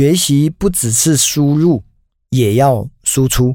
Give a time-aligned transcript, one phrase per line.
[0.00, 1.84] 学习不只是输入，
[2.30, 3.54] 也要输出。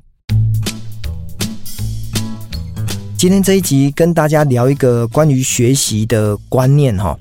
[3.18, 7.18] 今天这一集跟大家聊一个关于学习的观念哈。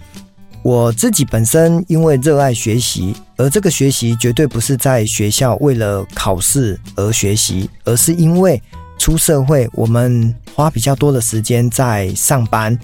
[0.63, 8.63] 我自己本身因为热爱学习，而这个学习绝对不是在学校为了考试而学习，而是因为
[8.99, 12.79] 出社会，我们花比较多的时间在上班，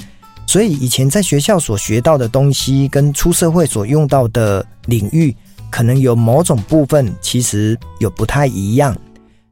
[0.46, 5.36] 所以以前在学校所学到的东西，跟出社会所用到的领域，
[5.70, 8.96] 可能有某种部分其实有不太一样。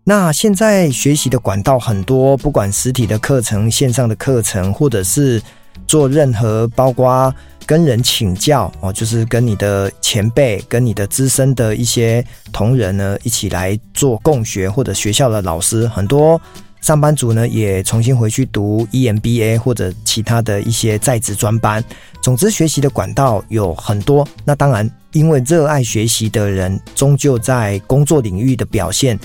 [0.05, 5.41] 那现在学习的管道很多，不管实体的课程、线上的课程，或者是
[5.87, 7.33] 做任何，包括
[7.67, 16.41] 跟人请教哦，就是跟你的前辈、跟你的资深的一些同仁呢一起来做共学，或者学校的老师，很多
[16.81, 21.85] 上班族呢也重新回去读 EMBA 或者其他的一些在职专班。
[22.23, 24.27] 总之，学习的管道有很多。
[24.45, 29.19] 那当然，因为热爱学习的人，终究在工作领域的表现。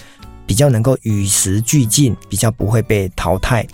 [0.46, 3.66] 比较能够与时俱进，比较不会被淘汰。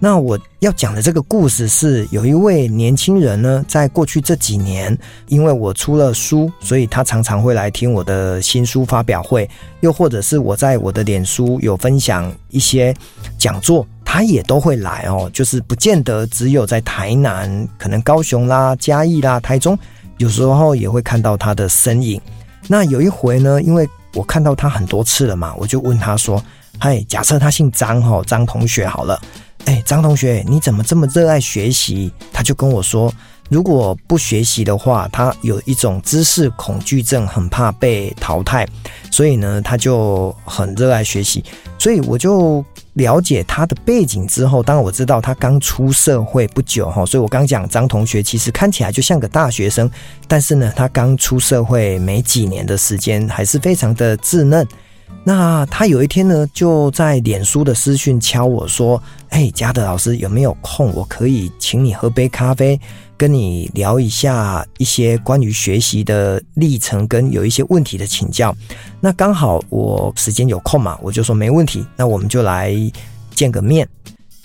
[0.00, 9.48] 那我要讲的这个故事是，有一位年轻人呢，在过去这几年，因为我出了书，所以他常常会来听我的新书发表会，
[9.80, 12.92] 又或者是我在我的脸书有分享一些
[13.38, 15.30] 讲座，他也都会来哦。
[15.32, 19.78] 就是不见得只有在台南，可能高雄啦、嘉义啦、台中，
[20.18, 22.20] 有时候也会看到他的身影。
[22.68, 26.42] 那有一回呢，因为我看到他很多次了嘛，我就问他说
[26.78, 29.20] ：“嗨，假设他姓张哈，张同学好了，
[29.66, 33.12] 哎，张同学，你怎么这么热爱学习？”他就跟我说
[33.48, 38.66] ：“如果不学习的话，他有一种知识恐惧症，很怕被淘汰，
[39.10, 41.44] 所以呢，他就很热爱学习。”
[41.78, 42.64] 所以我就。
[42.96, 49.90] 了解他的背景之后，当然我知道他刚出社会不久哈，所以我刚讲张同学其实看起来就像个大学生，
[50.26, 54.66] 但是呢，他刚出社会没几年的时间，还是非常的稚嫩。
[55.24, 60.92] 那他有一天呢，就在脸书的私讯敲我说：“哎，嘉德老师有没有空？
[60.94, 62.80] 我可以请你喝杯咖啡，
[63.16, 68.56] 跟你聊一下一些关于学习的历程，跟有一些问题的请教。”
[69.00, 72.72] 那刚好我时间有空嘛，我就说没问题，那我们就来
[73.34, 73.88] 见个面。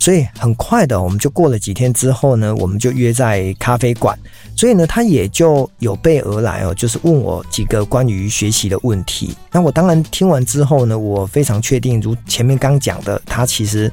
[0.02, 4.18] 所以很快的，我们就过了几天之后呢，我们就约在咖啡馆。
[4.58, 9.36] 所以呢，他也就有备而来哦，就是问我几个关于学习的问题。
[9.52, 13.92] 那我当然听完之后呢，我非常确定，如前面刚讲的，他其实。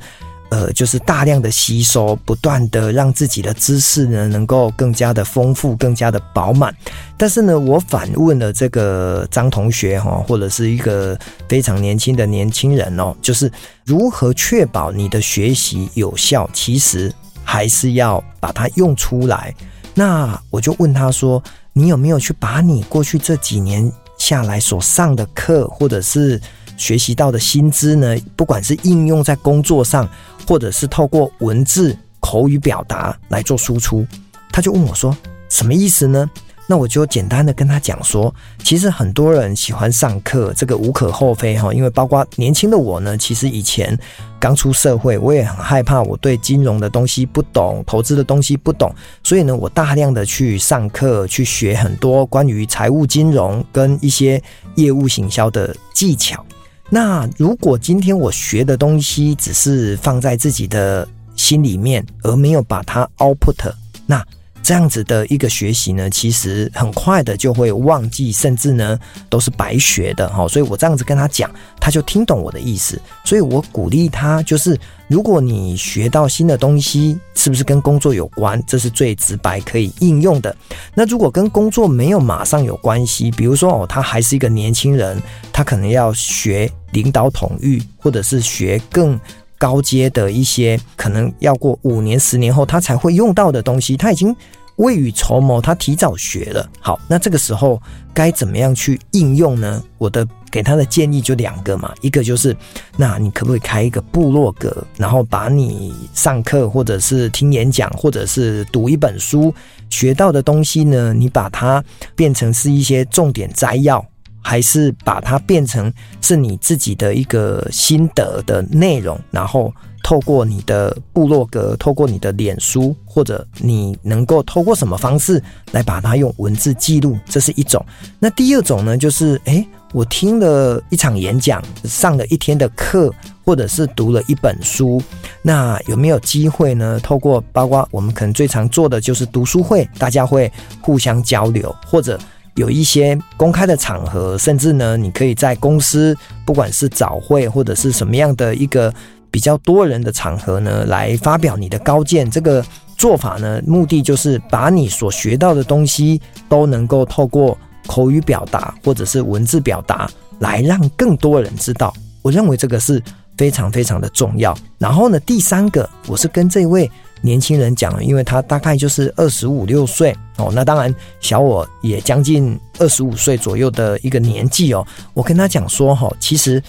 [0.50, 6.75] 呃，就是大量的吸收，不断的让自己的知识呢能够更加的丰富，更加的饱满。
[7.16, 13.50] 但是呢，我反问了这个张同学哈，或者是一个非常年轻的年轻人哦，就是
[13.84, 16.48] 如何确保你的学习有效？
[16.53, 17.12] 其实
[17.44, 19.54] 还是要把它用出来。
[19.94, 21.42] 那我就问他说
[21.75, 26.41] ：“你有没有去把你过去这几年下来所上的课，或者是
[26.78, 28.16] 学习到的新知呢？
[28.34, 30.09] 不管是应用在工作上。”
[30.49, 34.06] 或者是透过文字口语表达来做输出，
[34.50, 35.15] 他就问我说
[35.50, 36.31] ：“什么意思呢？”
[36.67, 38.34] 那我就简单的跟他讲说
[38.65, 41.71] ：“其实很多人喜欢上课，这个无可厚非哈。
[41.75, 43.94] 因为包括年轻的我呢，其实以前
[44.41, 48.91] 刚出社会，我也很害怕我对金融的东西不懂，投资的东西不懂，
[49.22, 54.43] 所以呢，我大量的去上课，去学很多关于财务金融跟一些
[54.77, 56.43] 业务行销的技巧。”
[56.91, 61.06] 那如果今天我学的东西只是放在自己的
[61.37, 63.72] 心里面，而没有把它 output，
[64.06, 64.25] 那
[64.62, 68.98] 这样子的一个学习呢，其实很快的就会忘记，甚至呢
[69.28, 70.46] 都是白学的哈。
[70.48, 73.00] 所以我这样子跟他讲，他就听懂我的意思。
[73.24, 78.62] 所以我鼓励他，就是如果你学到新的东西，是不是跟工作有关？
[78.66, 80.54] 这是最直白可以应用的。
[80.94, 85.20] 那如果跟工作没有马上有关系，比如说哦，他还是一个年轻人，
[85.52, 86.70] 他可能要学。
[86.92, 89.20] 领导统御，或者是学更
[89.58, 94.34] 高阶的一些，可能要过五年、十年后他才会用到的东西，他已经
[94.76, 96.66] 未雨绸缪，他提早学了。
[96.80, 97.82] 好，那这个时候
[98.14, 99.82] 该怎么样去应用呢？
[99.98, 102.56] 我的给他的建议就两个嘛，一个就是，
[102.96, 109.52] 那你可不可以开一个部落格，然后把你上课或者是听演讲，或者是读一本书
[109.90, 111.12] 学到的东西呢？
[111.12, 111.82] 你把它
[112.14, 114.04] 变成是一些重点摘要。
[114.40, 125.43] 还是把它变成是你自己的一个心得的内容，然后透过你的部落格，透过你的脸书，或者你能够透过什么方式
[125.73, 127.85] 来把它用文字记录，这是一种。
[128.19, 133.12] 那第二种呢，就是诶，我听了一场演讲，上了一天的课，
[133.44, 135.02] 或者是读了一本书，
[135.43, 136.99] 那有没有机会呢？
[137.02, 140.50] 透过包括我们可能最常做的就是读书会，大家会
[140.81, 142.19] 互相交流，或者。
[142.58, 148.93] 有一些公开的场合，甚至呢，你可以在公司，不管是早会或者是什么样的一个
[149.31, 152.28] 比较多人的场合呢，来发表你的高见。
[152.28, 152.64] 这个
[152.96, 157.56] 做法呢，目的就是把你所学到的东西都能够透过
[157.87, 161.94] 口语表达或者是文字表达，来让更多人知道。
[162.22, 163.00] 我认为这个是
[163.37, 164.52] 非常非常的重要。
[164.78, 166.90] 然后呢，第三个，我是跟这位。
[167.20, 174.87] 年轻人讲，因为他大概就是二十五六岁哦，那当然小我也将近二十五岁左右的一个年纪哦。
[175.15, 176.62] 我跟他讲说哈，其实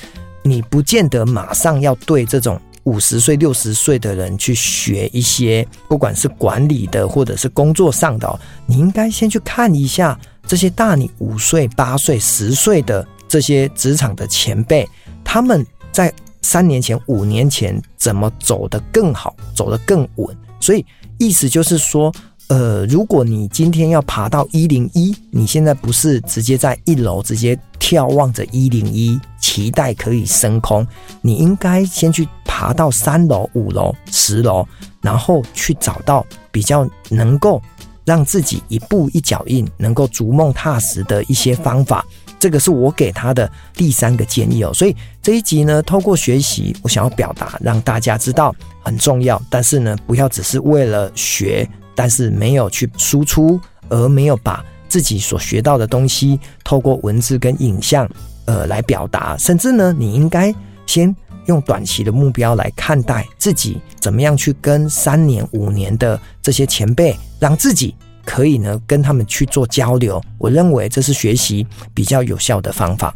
[0.44, 14.88] 你不见得马上要对这种五十岁六十岁的人去学一些，不管是管理的或者是工作上的，你应该先去看一下这些大你五岁、八岁、十岁的这些职场的前辈，
[15.24, 16.14] 他们在。
[16.42, 20.36] 三年前、五年前怎么走得更好，走得更稳？
[20.60, 20.86] 所以
[21.18, 22.14] 意思就是说，
[22.48, 30.86] 呃，如果你今天要爬到一零一，你现在不是直接在一楼直接眺望着一零一，期待可以升空，
[31.22, 34.66] 你应该先去爬到三楼、五楼、十楼，
[35.02, 37.62] 然后去找到比较能够
[38.04, 42.06] 让自己一步一脚印，能够逐梦踏实的一些方法。
[42.40, 53.60] 这个是我给他的第三个建议哦，所以这一集呢，透过学习，我想要表达，让大家知道很重要，但是呢，不要只是为了学，但是没有去输出，
[53.90, 58.10] 而没有把自己所学到的东西透过文字跟影像，
[58.46, 61.14] 呃，来表达，甚至呢，你应该先
[61.48, 67.94] 用短期的目标来看待自己，怎么样去跟三年、五年的这些前辈，让自己。
[68.30, 71.66] 可以呢，跟他们去做交流，我认为这是学习
[71.96, 73.12] 比较有效的方法。